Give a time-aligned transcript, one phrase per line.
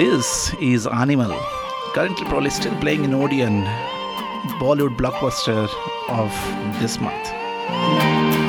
[0.00, 1.38] This is Animal,
[1.92, 3.64] currently probably still playing in Odeon,
[4.58, 5.68] Bollywood blockbuster
[6.08, 6.32] of
[6.80, 8.39] this month.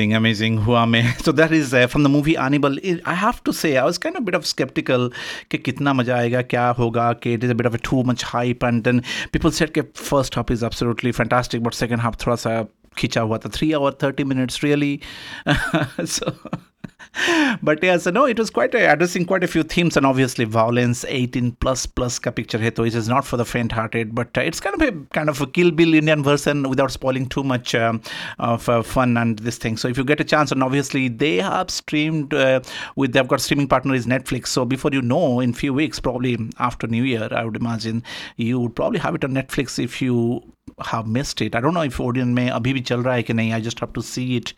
[0.00, 0.58] amazing, amazing.
[0.64, 1.22] Huame.
[1.24, 2.78] So that is uh, from the movie Animal.
[3.04, 5.10] I have to say, I was kind of a bit of skeptical.
[5.50, 8.62] Ke kitna maja aega, kya it is a bit of a too much hype.
[8.62, 9.02] And then
[9.32, 13.50] people said that first half is absolutely fantastic, but second half, thrasa, kicha hua tha.
[13.50, 15.02] three hour, 30 minutes, really.
[16.04, 16.34] so.
[17.62, 20.44] but yeah, so no, it was quite a, addressing quite a few themes, and obviously
[20.44, 24.42] violence, 18 plus plus ka picture hai, it is not for the faint-hearted, but uh,
[24.42, 27.74] it's kind of a kind of a Kill Bill Indian version without spoiling too much
[27.74, 28.00] um,
[28.38, 29.76] of uh, fun and this thing.
[29.76, 32.60] So if you get a chance, and obviously they have streamed uh,
[32.94, 34.48] with they've got streaming partner is Netflix.
[34.48, 38.04] So before you know, in few weeks, probably after New Year, I would imagine
[38.36, 40.42] you would probably have it on Netflix if you
[40.83, 41.55] have missed it.
[41.55, 43.51] I don't know if Odeon में अभी भी चल रहा है कि नहीं.
[43.53, 44.53] I just have to see it.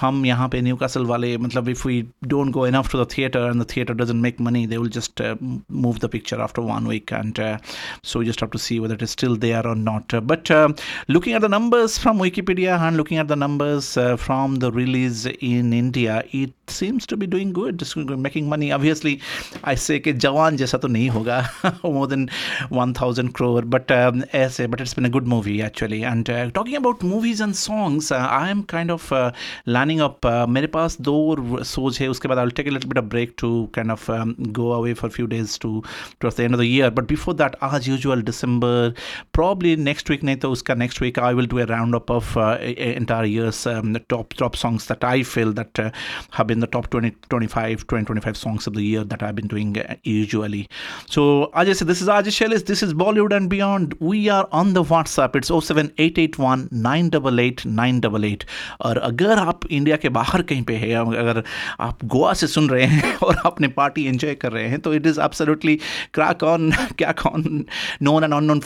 [0.00, 3.60] हम यहाँ पे न्यूकासल वाले मतलब if we don't go enough to the theater and
[3.60, 5.36] the theater doesn't make money, they will just uh,
[5.68, 7.58] move the picture after one week, and uh,
[8.02, 10.12] so we just have to see whether it is still there or not.
[10.12, 10.68] Uh, but uh,
[11.08, 15.26] looking at the numbers from Wikipedia and looking at the numbers uh, from the release
[15.40, 18.72] in India, it seems to be doing good, just making money.
[18.72, 19.20] Obviously,
[19.62, 22.28] I say कि जवान जैसा तो नहीं होगा more than
[22.70, 26.04] 1000 crore, but um, ऐसे but it's been a good movie actually.
[26.04, 29.32] And uh, talking about movies and songs, uh, I am kind of uh,
[29.66, 30.24] lining up.
[30.24, 33.36] Uh, मेरे पास दो सोच है उसके बाद I'll take a little bit of break
[33.38, 35.82] to kind of um, go away for a few days to
[36.20, 36.90] towards the end of the year.
[36.90, 38.92] But before that, as usual, December,
[39.32, 42.48] probably next week नहीं तो उसका next week I will do a roundup of uh,
[42.60, 45.90] a- a entire year's um, the top top songs that I feel that uh,
[46.32, 49.46] have been the top 20, 25, 20, 25 songs of the year that I've been
[49.56, 50.68] doing uh, usually.
[51.08, 53.94] So Ajay said, this is Ajay Shelis, this is Bollywood and Beyond.
[54.00, 55.36] We are on the WhatsApp.
[55.36, 58.43] It's 07881 988 988.
[58.81, 61.43] और अगर आप India के बाहर कहीं पे है अगर
[61.79, 65.07] आप गोवा से सुन रहे हैं और अपने पार्टी एंजॉय कर रहे हैं तो it
[65.07, 65.75] is absolutely
[66.13, 67.65] crack on crack on
[68.01, 68.61] known and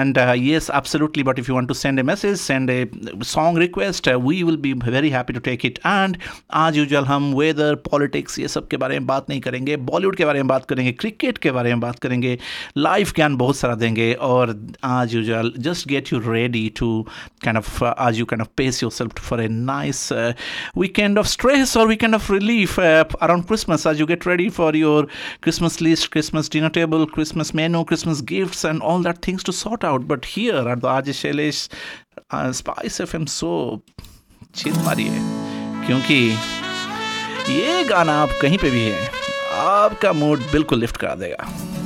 [0.00, 2.88] and uh, yes absolutely but if you want to send a message send a
[3.22, 5.78] song request uh, we will be very happy to take it.
[5.84, 6.18] And
[6.54, 9.76] as usual हम weather politics ये सब के बारे में बात नहीं करेंगे.
[9.76, 12.38] बॉलीवुड के बारे में बात करेंगे क्रिकेट के बारे में बात करेंगे.
[12.78, 14.12] लाइफ ज्ञान बहुत सारा देंगे.
[14.12, 17.05] और आज usual just just get you ready to
[17.41, 20.33] kind of uh, as you kind of pace yourself for a nice uh,
[20.75, 24.75] weekend of stress or weekend of relief uh, around Christmas as you get ready for
[24.75, 25.07] your
[25.41, 29.83] Christmas list, Christmas dinner table, Christmas menu, Christmas gifts, and all that things to sort
[29.83, 30.07] out.
[30.07, 31.69] But here at the Ajay Shailesh
[32.31, 33.81] uh, Spice FM so
[34.55, 35.19] चित मारिए
[35.85, 36.15] क्योंकि
[37.53, 39.09] ये गाना आप कहीं पे भी है
[39.53, 41.78] आपका मूड बिल्कुल लिफ्ट करा देगा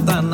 [0.00, 0.29] than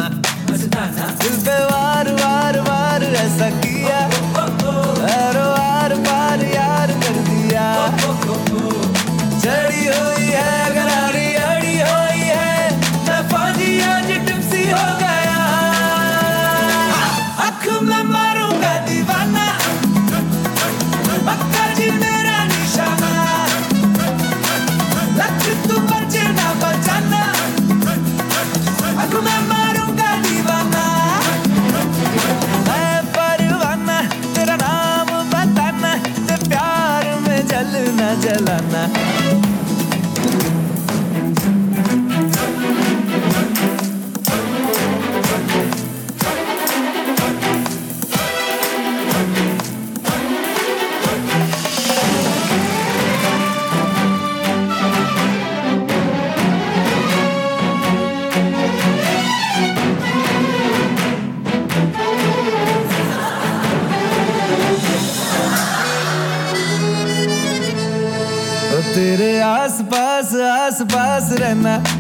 [71.66, 71.96] map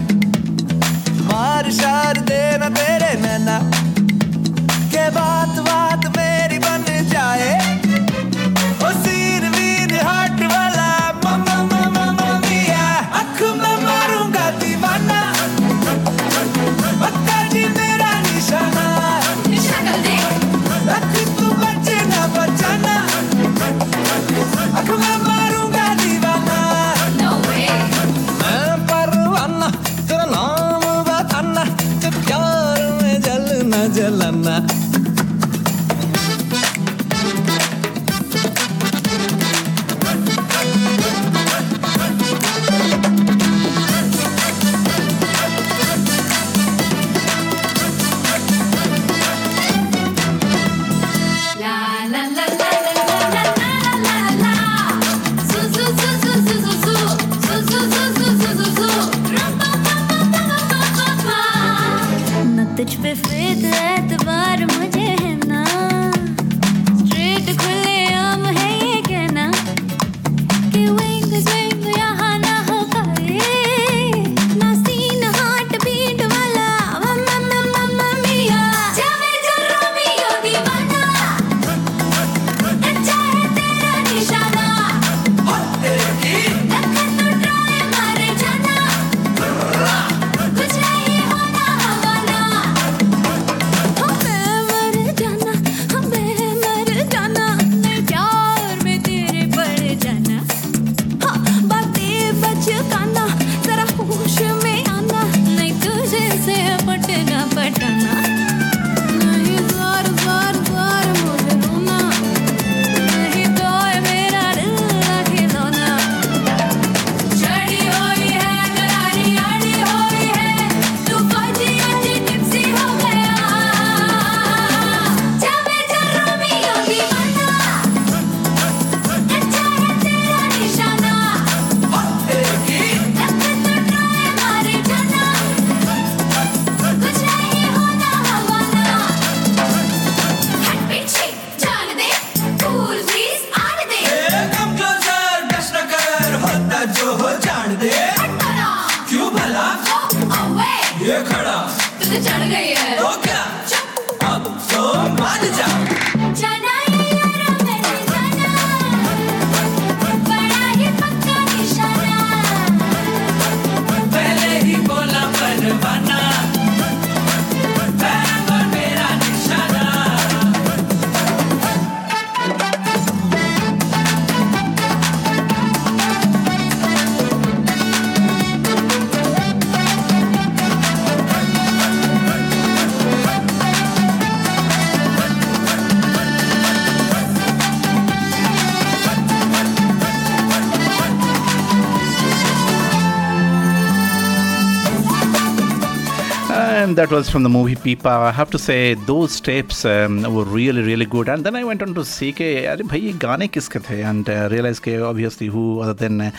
[196.96, 198.08] that was from the movie Pippa.
[198.08, 201.28] I have to say those steps um, were really really good.
[201.28, 204.28] And then I went on to see के अरे भाई ये गाने किसके थे and
[204.28, 206.30] uh, realized के obviously who other than uh,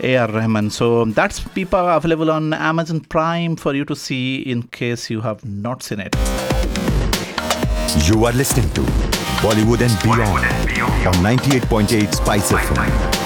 [0.00, 0.28] A.R.
[0.28, 0.70] Rahman.
[0.70, 5.44] So that's Pippa available on Amazon Prime for you to see in case you have
[5.44, 6.16] not seen it.
[8.06, 8.82] You are listening to
[9.42, 11.06] Bollywood and Beyond, Bollywood and Beyond.
[11.06, 13.23] on 98.8 Spice FM.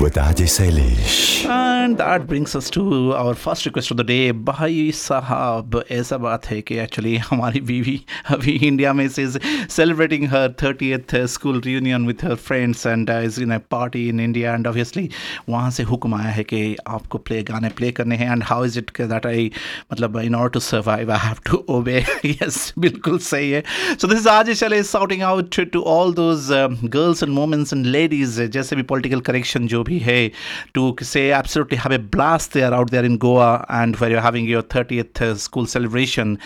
[0.00, 4.30] with Ajay And that brings us to our first request of the day.
[4.30, 9.38] Bhai Sahab, ऐसा बात है कि actually हमारी बीवी अभी India में से is
[9.68, 14.20] celebrating her 30th school reunion with her friends and uh, is in a party in
[14.20, 14.54] India.
[14.54, 15.08] And obviously
[15.48, 18.78] वहाँ से हुक्म आया है कि आपको play गाने play करने हैं and how is
[18.78, 19.50] it that I
[19.92, 22.04] मतलब in order to survive I have to obey?
[22.24, 23.62] Yes बिल्कुल सही है
[23.98, 27.66] so this is Ajay Shailesh shouting out to, to all those uh, girls and women
[27.72, 30.20] and ladies uh, जैसे भी political correction जो भी भी है
[30.74, 34.50] to say absolutely have a blast there out there in Goa and where you having
[34.50, 36.36] your thirtieth school celebration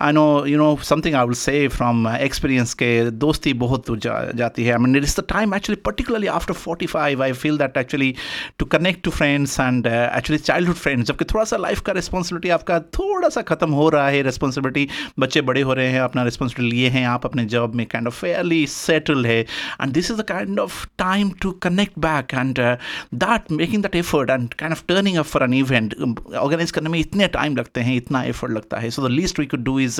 [0.00, 2.90] I know you know something I will say from experience के
[3.26, 4.72] दोस्ती बहुत जाती है.
[4.72, 8.14] I mean it is the time actually particularly after forty five I feel that actually
[8.58, 12.78] to connect to friends and actually childhood friends जबकि थोड़ा सा life का responsibility आपका
[12.98, 16.88] थोड़ा सा खत्म हो रहा है रिस्पॉन्सिबिलिटी बच्चे बड़े हो रहे हैं, अपना रिस्पॉन्सिबिलिटी लिए
[16.88, 19.40] हैं, आप अपने जॉब में काइंड ऑफ़ फेयरली सेटल है.
[19.40, 22.58] And this is a kind of time to connect back and
[23.23, 25.95] that making that effort and kind of turning up for an event
[26.35, 29.45] organise करने में इतने टाइम लगते हैं इतना एफर्ट लगता है so the least we
[29.45, 29.99] could do is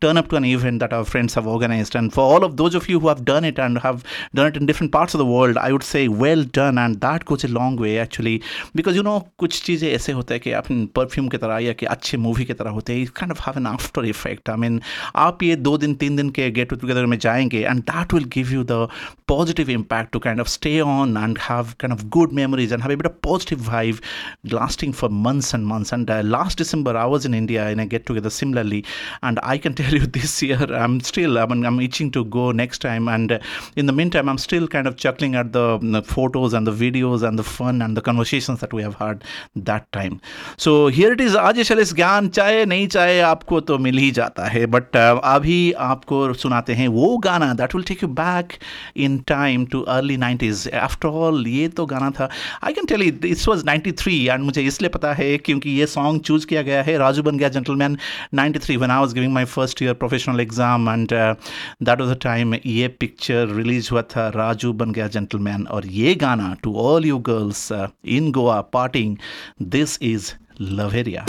[0.00, 2.74] turn up to an event that our friends have organized and for all of those
[2.74, 4.02] of you who have done it and have
[4.34, 7.24] done it in different parts of the world i would say well done and that
[7.24, 8.34] goes a long way actually
[8.80, 11.86] because you know कुछ चीज़ें ऐसे होते हैं कि अपन perfume की तरह या कि
[11.86, 14.80] अच्छे मूवी की तरह होते हैं kind of have an after effect I mean
[15.26, 18.52] आप ये दो दिन तीन दिन के गेट टुगेदर में जाएंगे and that will give
[18.52, 18.88] you the
[19.30, 22.91] positive impact to kind of stay on and have kind of good memories and have
[22.91, 24.01] a bit of positive vibe
[24.43, 25.91] lasting for months and months.
[25.91, 28.85] And uh, last December, I was in India in a get together similarly.
[29.21, 32.51] And I can tell you this year, I'm still, I mean, I'm itching to go
[32.51, 33.07] next time.
[33.07, 33.39] And uh,
[33.75, 36.71] in the meantime, I'm still kind of chuckling at the, mm, the photos and the
[36.71, 39.23] videos and the fun and the conversations that we have had
[39.55, 40.21] that time.
[40.57, 44.45] So here it is, Ajay Shailesh ज्ञान चाहे नहीं चाहे आपको तो मिल ही जाता
[44.49, 48.53] है abhi अभी आपको सुनाते हैं वो गाना that will take you back
[49.05, 53.11] in time to early nineties after all ये तो गाना था I can tell you
[53.21, 56.97] this was 93 and मुझे इसलिए पता है क्योंकि ये सॉन्ग चूज़ किया गया है।
[56.97, 57.97] Raju Ban Gaya gentleman
[58.35, 62.55] 93 when I was giving my first year professional exam and that was the time
[62.55, 67.17] ये पिक्चर रिलीज़ हुआ था। राजू बन गया जेंटलमैन और ये गाना to all you
[67.29, 69.17] girls in Goa partying
[69.71, 71.25] this is Loveria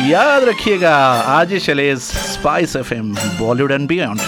[0.00, 4.20] याद रखिएगा, आज ही चले Spice F M Bollywood and beyond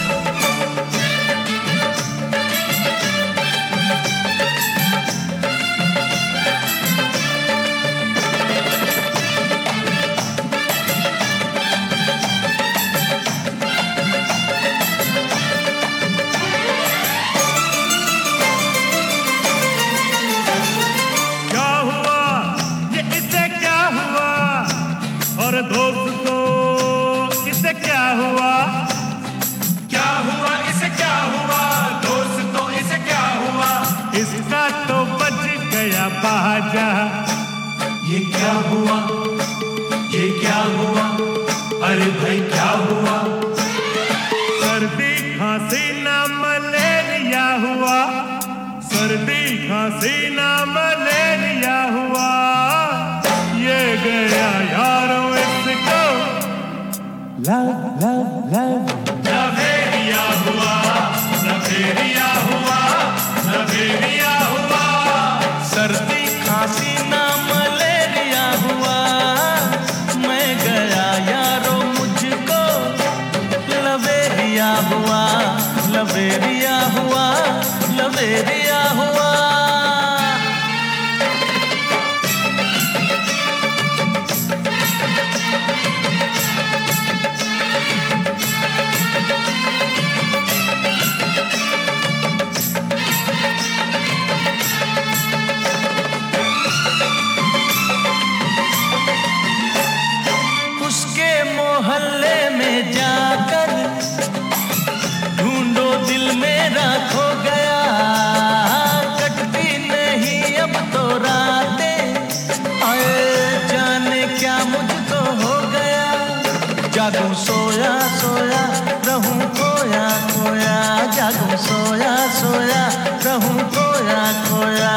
[117.10, 118.60] जागू, सोया सोया,
[119.06, 120.76] रहूँ, खोया खोया।
[121.16, 122.82] जागूं, सोया सोया,
[123.26, 124.94] रहूँ, खोया खोया।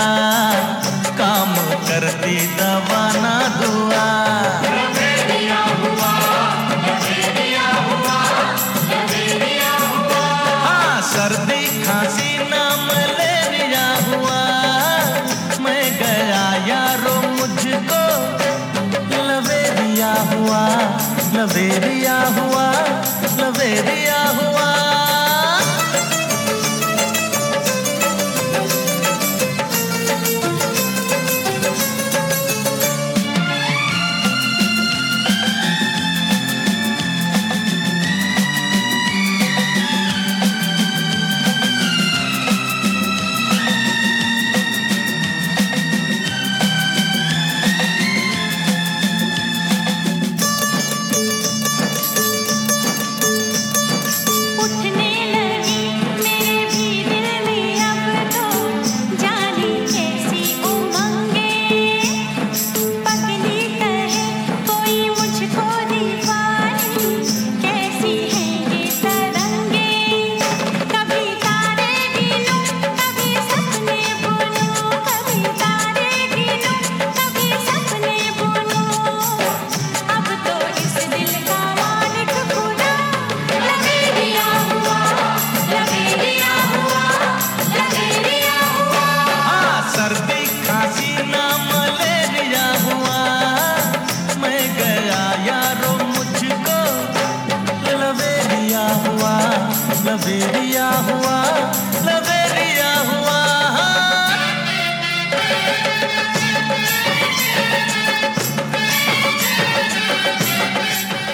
[1.17, 1.56] काम
[1.88, 4.33] करती दवाना दुआ।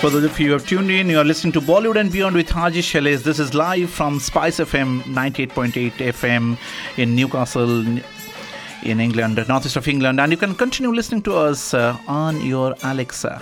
[0.10, 2.36] For those of you who have tuned in, you are listening to Bollywood and Beyond
[2.36, 3.22] with Ajay Shailesh.
[3.22, 6.58] This is live from Spice FM 98.8 FM
[6.98, 7.86] in Newcastle,
[8.82, 10.20] in England, northeast of England.
[10.20, 13.40] And you can continue listening to us uh, on your Alexa.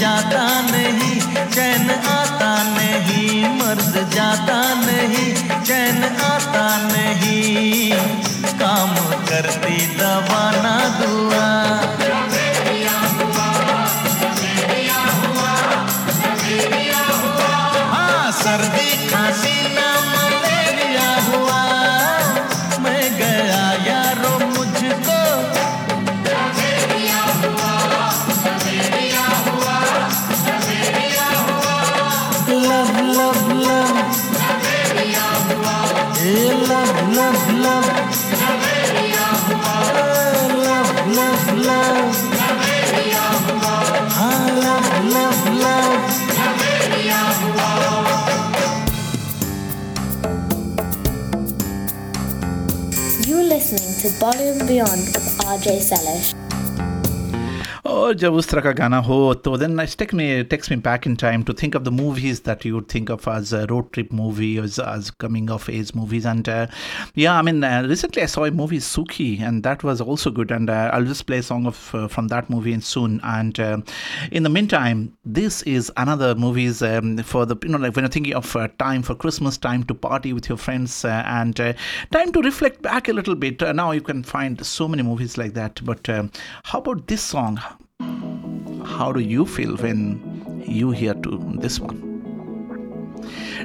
[0.00, 7.92] जाता नहीं, चैन आता नहीं, मर्द जाता नहीं, चैन आता नहीं।
[8.58, 11.93] काम करती दबाना दुआ।
[54.04, 56.43] To Bollywood Beyond with RJ Shailesh.
[58.04, 61.06] और जब उस तरह का गाना हो तो then I take me takes me back
[61.06, 64.08] in time to think of the movies as a think of age road trip
[64.64, 66.48] as age coming of age movies and
[67.16, 70.50] yeah i mean uh, recently i saw a movie Sukhee and that was also good.
[70.56, 73.20] And uh, i'll just play a song of uh, from that movie soon.
[73.34, 73.78] And uh,
[74.40, 75.02] in the meantime
[75.38, 78.66] this is another movies um, for the you know like when you're thinking of uh,
[78.84, 81.64] time for christmas time to party with your friends and
[82.18, 83.66] time to reflect back a little bit.
[83.82, 85.84] Now you can find so many movies like that.
[85.92, 86.30] But um,
[86.64, 87.58] how about this song?
[88.97, 89.99] how do you feel when
[90.79, 91.99] you hear to this one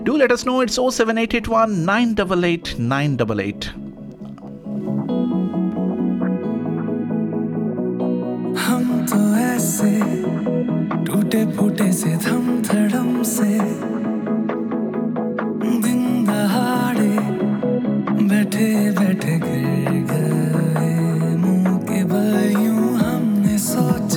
[0.05, 3.71] do let us know it's 07881 988 988
[8.67, 9.91] हम तो ऐसे
[11.07, 13.53] टूटे फूटे से थम थड़म से
[15.85, 17.13] दिन दहाड़े
[18.31, 18.69] बैठे
[19.01, 21.08] बैठे गिर गए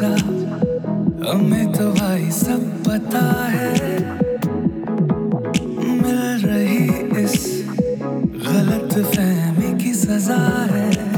[0.02, 4.00] सोचा हमें तो भाई सब पता है।
[6.02, 6.88] मिल रही
[7.22, 7.64] इस
[8.46, 11.11] गलत फहमी की सजा है।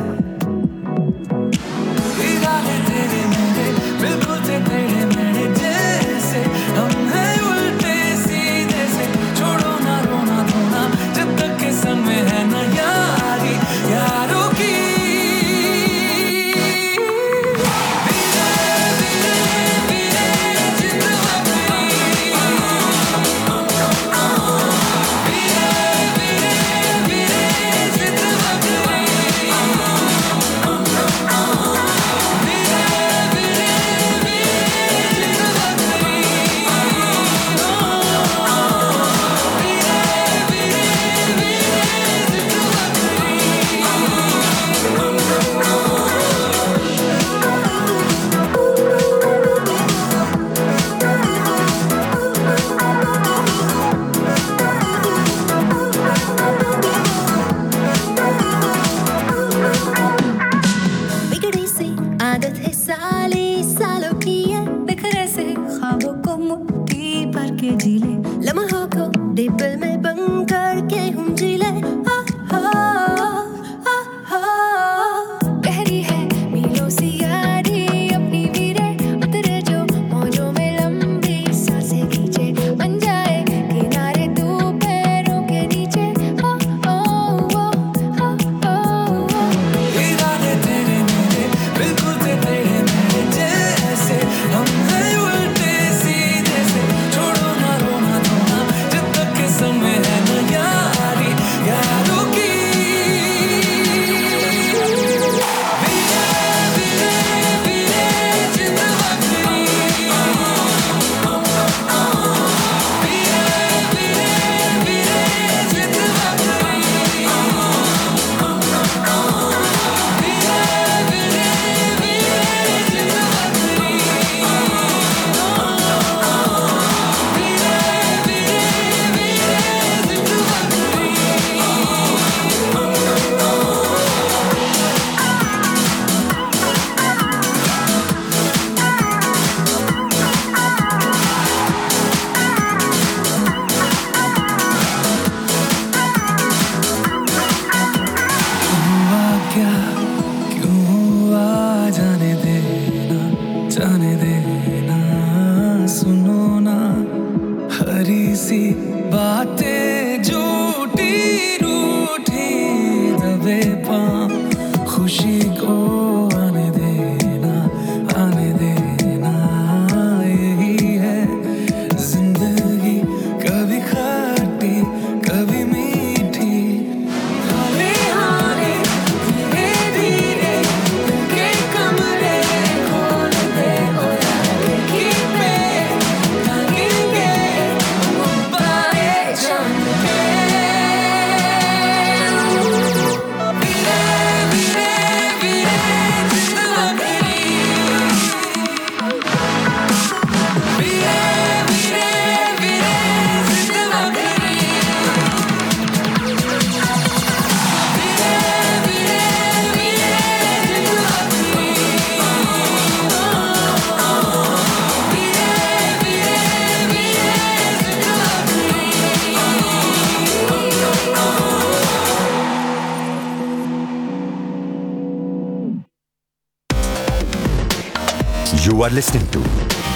[228.64, 229.40] You are listening to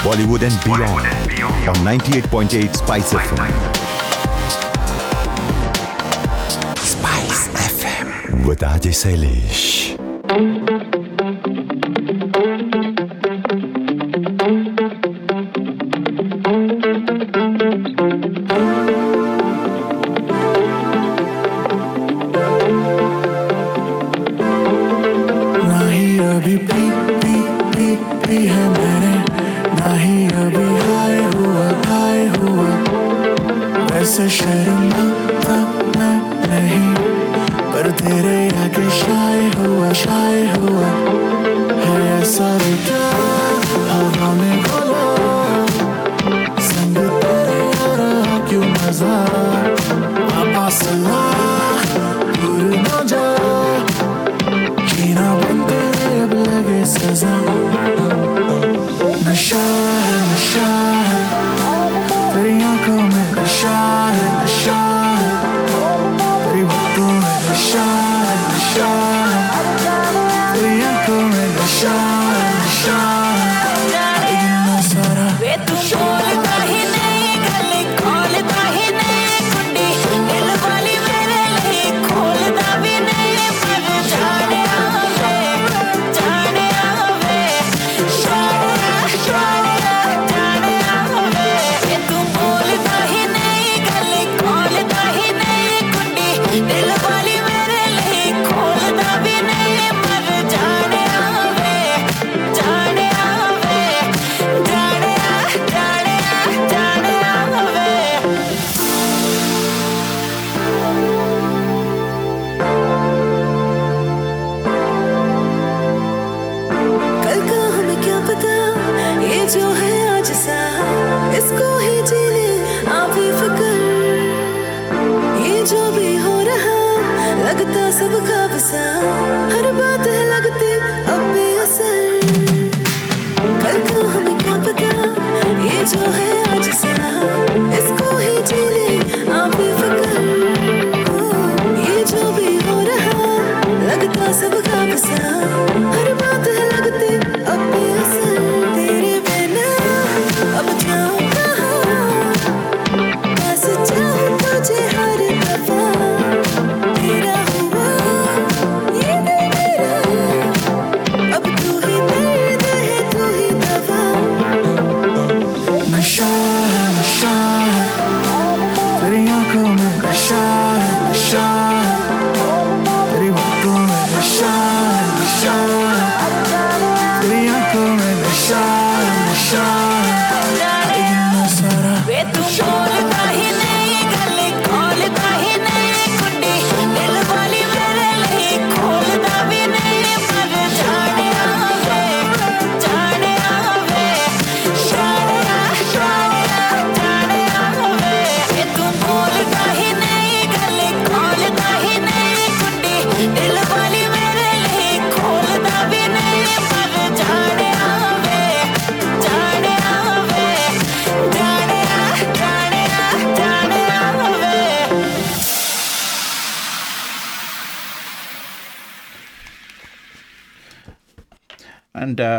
[0.04, 1.68] Bollywood and Beyond, Bollywood and Beyond.
[1.70, 3.48] on 98.8 Spice FM.
[6.78, 9.96] Spice FM with Ajay Shailesh.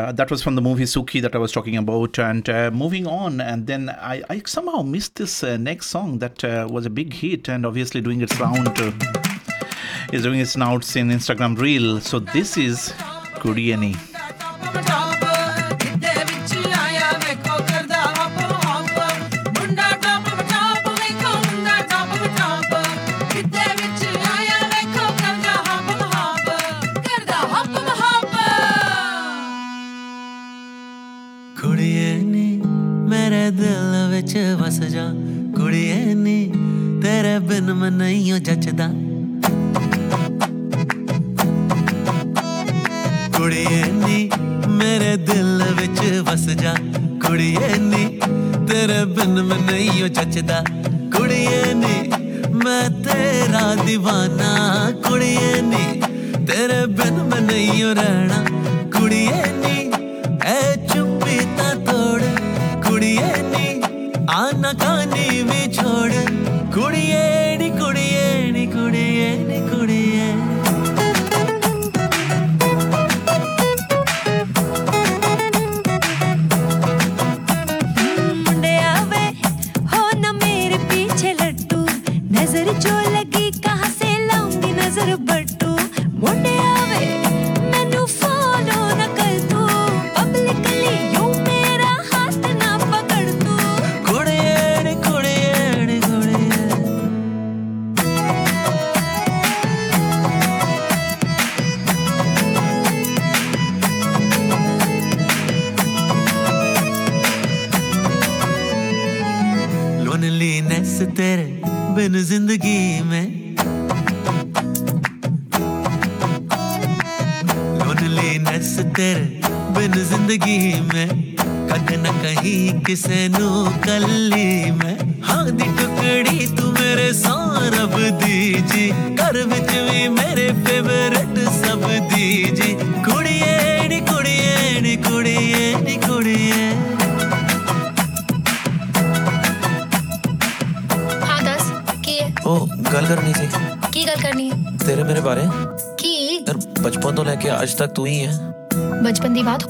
[0.10, 2.18] Uh, that was from the movie Sukhee that I was talking about.
[2.18, 6.44] And uh, moving on, and then I, I somehow missed this uh, next song that
[6.44, 8.70] uh, was a big hit and obviously doing its round.
[8.80, 8.92] Uh,
[10.12, 12.02] is doing its nouts in Instagram Reel.
[12.02, 12.92] So this is
[13.36, 14.09] Kudiani.
[37.80, 38.88] ਤੇਰੇ ਬਿਨ ਮੈਂ ਨਹੀਂ ਓ ਜੱਜਦਾ।
[43.38, 44.30] ਕੁੜੀਏ ਨੀ
[44.70, 46.76] ਮੇਰੇ ਦਿਲ ਵਿੱਚ ਵਸ ਜਾ
[47.28, 48.20] ਕੁੜੀਏ ਨੀ
[48.70, 50.64] ਤੇਰੇ ਬਿਨ ਮੈਂ ਨਹੀਂ ਓ ਜੱਜਦਾ।
[51.18, 52.12] ਕੁੜੀਏ ਨੀ
[52.54, 56.02] ਮੈਂ ਤੇਰਾ دیਵਾਨਾ ਕੁੜੀਏ ਨੀ
[56.48, 58.46] ਤੇਰੇ ਬਿਨ ਮੈਂ ਨਹੀਂ ਓ ਰਹਿਣਾ।
[59.00, 59.92] ਕੁੜੀਏ ਨੀ
[60.44, 62.22] ਐ ਚੁੱਪੀ ਤਾਂ ਤੋੜ।
[62.88, 63.82] ਕੁੜੀਏ ਨੀ
[64.30, 65.09] ਆਨਾ ਕਾਨੀ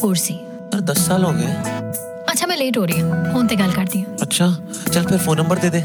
[0.02, 1.54] कुर्सी यार दस साल हो गए।
[2.30, 4.48] अच्छा मैं लेट हो रही हूँ। फ़ोन पे गल करती हूँ। अच्छा
[4.94, 5.84] चल फिर फ़ोन नंबर दे दे।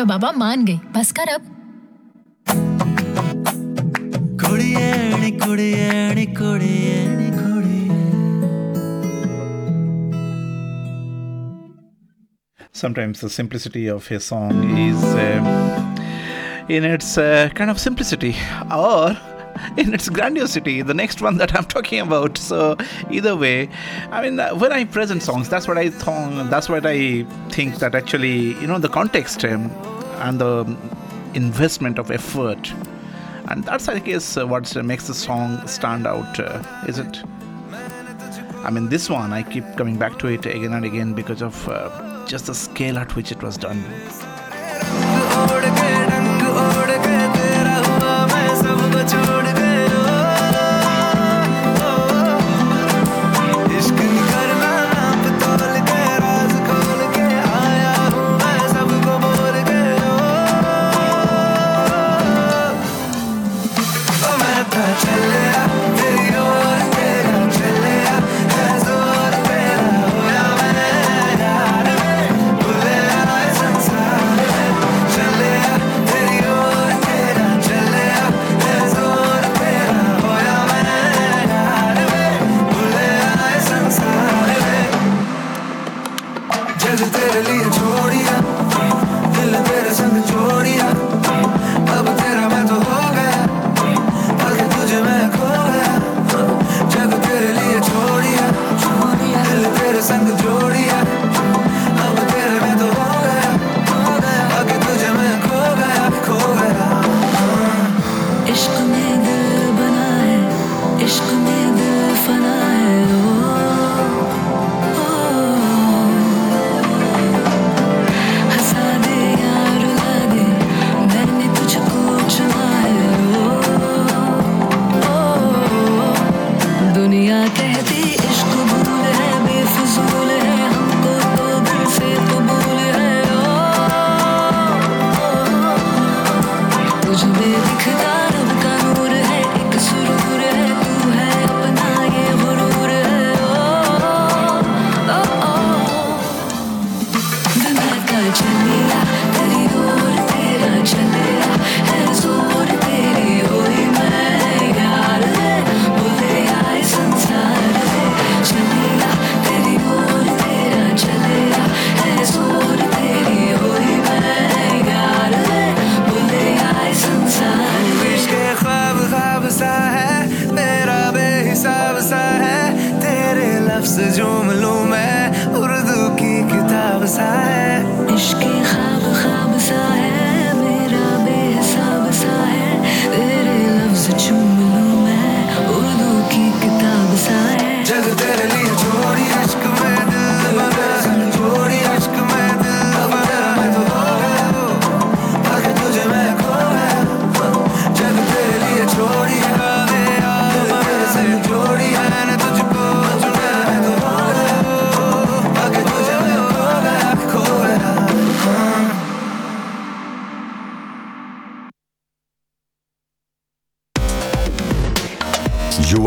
[0.00, 1.52] अच्छा बाबा मान गई बस कर अब
[4.42, 7.84] कुड़िए नी कुड़िए नी कुड़िए नी कुड़िए
[12.72, 15.96] Sometimes the simplicity of a song is uh,
[16.68, 18.34] in its uh, kind of simplicity
[18.70, 19.16] or
[19.78, 22.36] in its grandiosity, the next one that I'm talking about.
[22.36, 22.76] So,
[23.10, 23.70] either way,
[24.10, 27.76] I mean, uh, when I present songs, that's what I thought, that's what I think
[27.78, 29.70] that actually, you know, the context um,
[30.21, 30.77] and the
[31.33, 32.73] investment of effort.
[33.49, 37.23] And that's, I guess, uh, what makes the song stand out, uh, is it?
[38.63, 41.67] I mean, this one, I keep coming back to it again and again because of
[41.67, 43.83] uh, just the scale at which it was done.
[49.11, 49.60] छोड़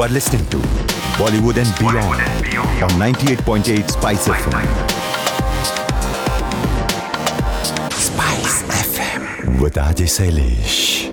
[0.05, 0.59] are listening to
[1.17, 2.21] Bollywood and Beyond,
[2.83, 4.65] on 98.8 Spice FM.
[7.93, 11.04] Spice FM with Ajay Shailesh.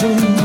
[0.00, 0.37] watching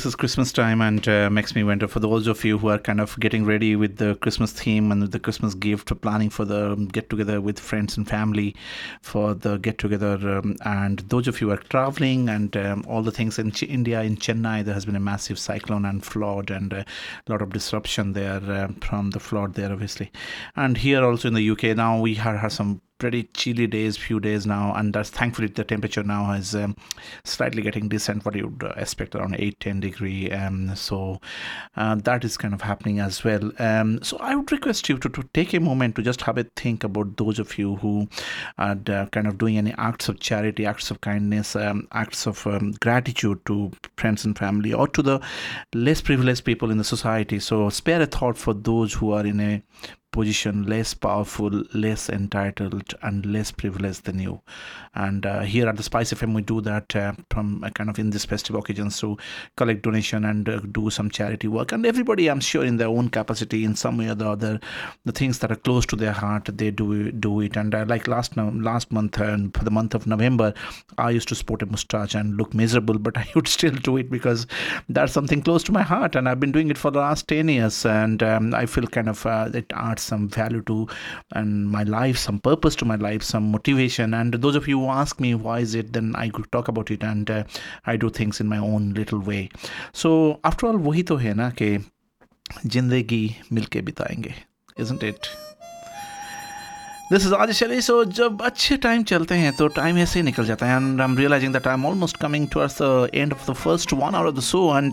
[0.00, 2.78] this is Christmas time, and uh, makes me wonder for those of you who are
[2.78, 6.74] kind of getting ready with the Christmas theme and the Christmas gift, planning for the
[6.90, 8.56] get together with friends and family
[9.02, 13.02] for the get together, um, and those of you who are traveling and um, all
[13.02, 16.50] the things in Ch- India, in Chennai, there has been a massive cyclone and flood
[16.50, 16.86] and a
[17.28, 20.10] lot of disruption there uh, from the flood there, obviously.
[20.56, 24.20] And here also in the UK, now we have, have some pretty chilly days, few
[24.20, 26.76] days now, and that's thankfully the temperature now is um,
[27.24, 30.30] slightly getting decent, what you would uh, expect around 8 10 degree.
[30.30, 31.20] Um, so
[31.76, 33.50] uh, that is kind of happening as well.
[33.58, 36.44] Um, so I would request you to, to take a moment to just have a
[36.54, 38.06] think about those of you who
[38.58, 42.46] are uh, kind of doing any acts of charity, acts of kindness, um, acts of
[42.46, 45.20] um, gratitude to friends and family or to the
[45.74, 47.38] less privileged people in the society.
[47.38, 49.62] So spare a thought for those who are in a
[50.12, 54.40] position less powerful, less entitled, and less privileged than you.
[54.94, 58.10] And uh, here at the Spice FM, we do that uh, from kind of in
[58.10, 59.16] this festive occasions to
[59.56, 61.70] collect donation and uh, do some charity work.
[61.70, 64.60] And everybody, I'm sure, in their own capacity, in some way or the other,
[65.04, 67.56] the things that are close to their heart, they do do it.
[67.56, 70.52] And uh, like last last month, uh, and for the month of November,
[70.98, 74.10] I used to sport a mustache and look miserable, but I would still do it
[74.10, 74.46] because
[74.88, 77.48] that's something close to my heart, and I've been doing it for the last ten
[77.48, 80.87] years, and um, I feel kind of uh, it adds some value to
[81.31, 84.13] and my life, some purpose to my life, some motivation.
[84.13, 86.91] And those of you who ask me why is it, then I could talk about
[86.91, 87.43] it, and uh,
[87.85, 89.49] I do things in my own little way.
[89.93, 91.77] So after all, वही तो है ना कि
[92.65, 94.33] जिंदगी मिलके बिताएंगे,
[94.79, 95.29] isn't it?
[97.12, 100.44] This is आज चले सो जब अच्छे टाइम चलते हैं तो टाइम ऐसे ही निकल
[100.46, 103.50] जाता है। And I am realising that I am almost coming towards the end of
[103.50, 104.92] the first one hour of the show and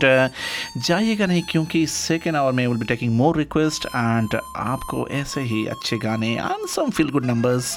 [0.86, 5.64] जाइएगा नहीं, क्योंकि सेकेंड आवर में will be taking more request and आपको ऐसे ही
[5.66, 7.76] अच्छे गाने and some feel good numbers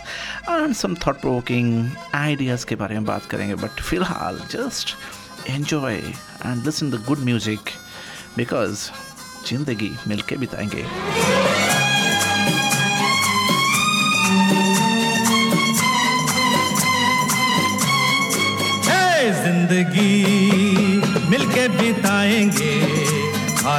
[0.50, 4.96] and some thought provoking ideas के बारे में बात करेंगे। बट फ़िलहाल just
[5.50, 7.70] enjoy and listen the good music
[8.38, 8.90] because
[9.48, 10.86] ज़िंदगी मिलके बिताएँगे।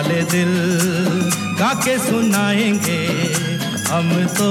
[0.03, 0.55] हाले दिल
[1.59, 3.03] गा के सुनाएँगे।
[3.86, 4.48] हम तो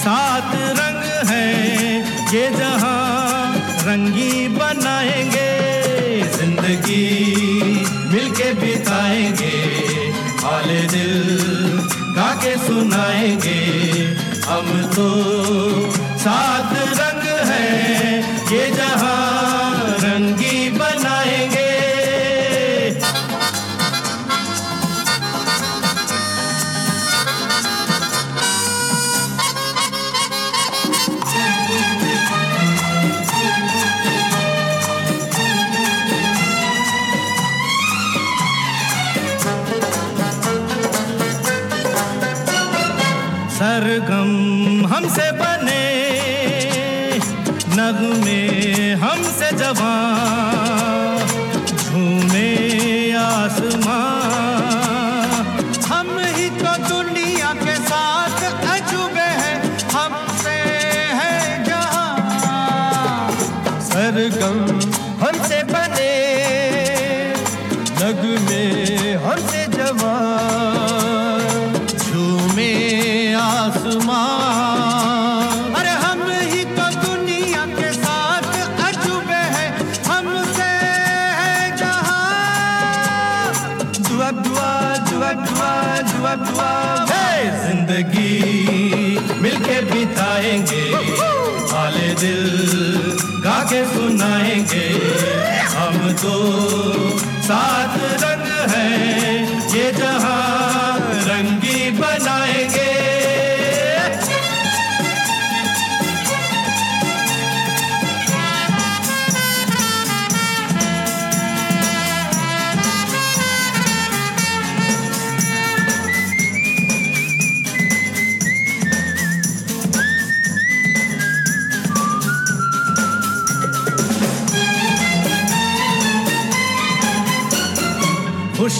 [0.00, 3.52] सात रंग हैं, ये जहाँ
[3.84, 5.52] रंगी बनाएँगे।
[6.36, 7.04] ज़िंदगी
[8.12, 9.56] मिलके बिताएँगे
[10.44, 11.12] हाले दिल
[12.16, 13.60] गा के सुनाएँगे।
[14.48, 14.66] हम
[14.96, 15.08] तो
[16.24, 16.72] सात
[17.02, 19.39] रंग हैं, ये जहाँ
[86.36, 86.89] toi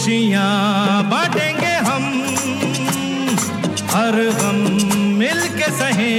[0.01, 2.05] खुशियाँ बांटेंगे हम
[3.93, 4.57] हर गम
[5.17, 6.09] मिल के सहे।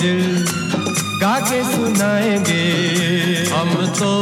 [0.00, 0.46] दिल
[1.20, 2.64] गा के सुनाएँगे।
[3.52, 4.12] हम तो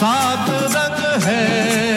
[0.00, 1.89] सात रंग है।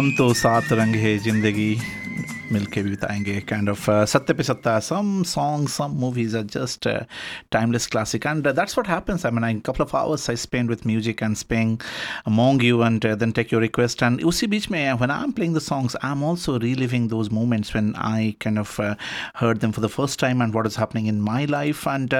[0.00, 1.76] हम तो सात रंग है ज़िंदगी।
[2.50, 7.04] milke bitaenge kind of uh, satya some songs some movies are just uh,
[7.50, 8.26] timeless classic.
[8.26, 9.24] And uh, that's what happens.
[9.24, 11.82] I mean a couple of hours i spend with music and spend
[12.26, 14.02] among you and uh, then take your request.
[14.02, 17.94] And usi beach mein when i'm playing the songs i'm also reliving those moments when
[17.96, 18.94] i kind of uh,
[19.34, 21.86] heard them for the first time and what is happening in my life.
[21.86, 22.10] And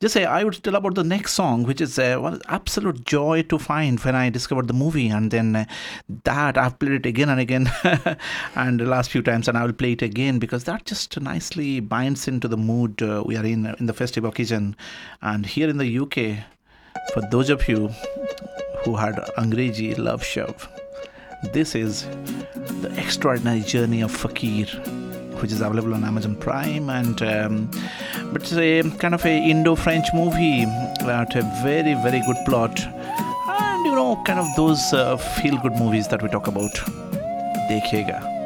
[0.00, 3.58] just say i would tell about the next song which is one absolute joy to
[3.58, 5.08] find when i discovered the movie.
[5.08, 5.66] And then
[6.24, 7.70] that i've played it again and again
[8.54, 9.48] and last few times.
[9.48, 13.36] And will play it again because that just nicely binds into the mood uh, we
[13.36, 14.74] are in in the festive occasion.
[15.20, 16.44] And here in the UK,
[17.12, 17.88] for those of you
[18.84, 20.68] who had Angreji love shove,
[21.52, 22.06] this is
[22.84, 24.66] the extraordinary journey of Fakir
[25.42, 27.70] which is available on Amazon Prime, and um,
[28.32, 30.64] but it's a kind of a Indo-French movie
[31.00, 36.08] about a very very good plot, and you know kind of those uh, feel-good movies
[36.08, 36.74] that we talk about.
[37.70, 38.37] Dekhega.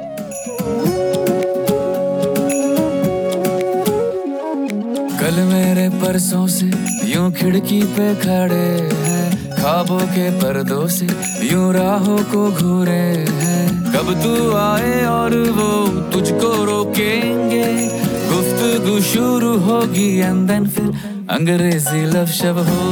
[5.21, 6.67] कल मेरे परसों से
[7.05, 11.07] यूँ खिड़की पे खड़े हैं। ख्वाबों के पर्दों से
[11.53, 17.89] यूँ राहों को घूरे हैं। कब तू आए और वो तुझको रोकेंगे?
[18.33, 20.85] गुफ्तगु शुरू होगी एंड देन फिर
[21.31, 22.89] अंग्रेज़ी लव शब हो।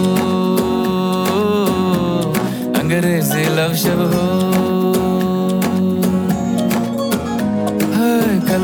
[2.81, 4.50] अंग्रेज़ी लव शब हो।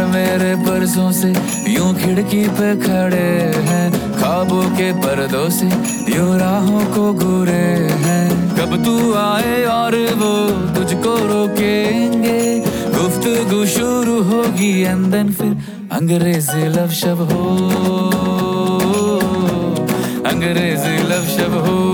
[0.00, 1.28] है मेरे परसों से
[1.72, 3.28] यूँ खिड़की पे खड़े
[3.68, 5.66] हैं ख्वाबों के पर्दों से
[6.16, 7.66] यूँ राहों को घूरे
[8.04, 8.26] हैं।
[8.56, 10.32] कब तू आए और वो
[10.74, 12.60] तुझको रोकेंगे?
[12.94, 15.56] गुफ्तगु शुरू होगी एंड देन फिर
[15.92, 17.56] अंग्रेज़ी लव शब हो।
[20.26, 21.85] अंग्रेज़ी लव शब हो।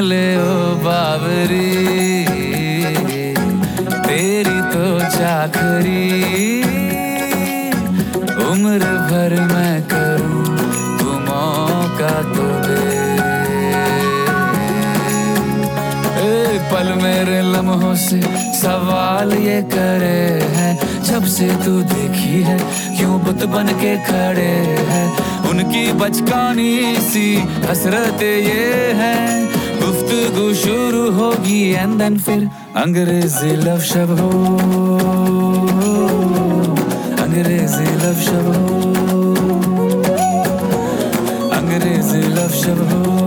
[0.00, 1.68] ले ओ बाबरी
[4.06, 4.84] तेरी तो
[5.16, 6.04] चाकरी।
[8.44, 10.44] उम्र भर मैं करूँ
[10.98, 12.84] तू मौका तो दे
[16.20, 18.20] ए, पल मेरे लम्हों से
[18.60, 20.22] सवाल ये करे
[20.56, 20.72] हैं
[21.10, 22.58] जब से तू देखी है
[22.96, 24.52] क्यों बुत बन के खड़े
[24.90, 25.06] हैं।
[25.50, 26.72] उनकी बचकानी
[27.10, 27.26] सी
[27.70, 29.18] हसरत ये है
[30.10, 32.40] गुफ्तगु शुरू होगी एंड देन फिर
[32.76, 34.30] अंग्रेज़ी लव शब हो।
[37.24, 38.66] अंग्रेज़ी लव शब हो।
[41.58, 43.19] अंग्रेज़ी लव शब हो।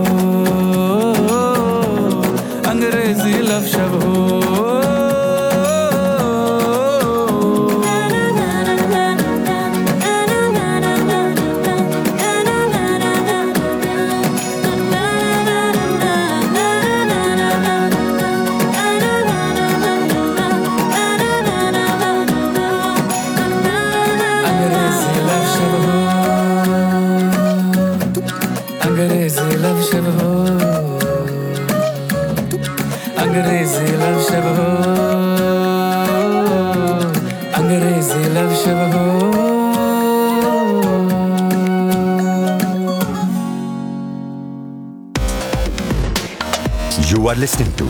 [47.44, 47.84] Listening to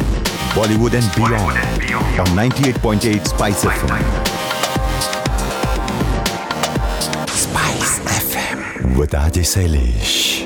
[0.56, 4.02] Bollywood and Beyond on 98.8 Spice FM.
[7.28, 10.43] Spice FM with Ajay Shailesh.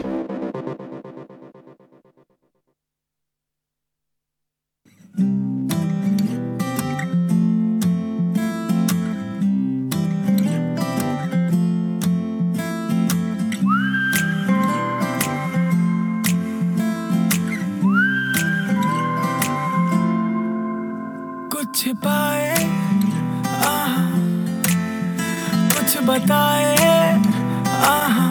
[27.88, 28.28] आहा।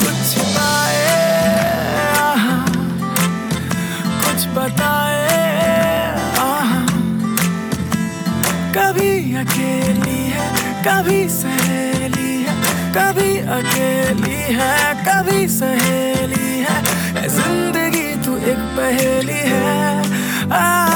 [0.00, 1.06] कुछ पाए
[4.24, 5.26] कुछ बताए
[8.76, 10.46] कभी अकेली है,
[10.86, 12.54] कभी सहेली है,
[12.96, 14.74] कभी अकेली है,
[15.08, 16.76] कभी सहेली है।
[17.28, 19.66] ज़िंदगी तू एक पहेली है।
[20.52, 20.87] आहा